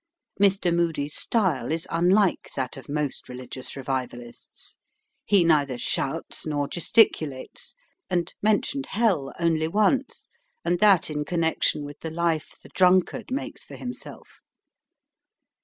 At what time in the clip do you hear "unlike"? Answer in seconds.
1.91-2.49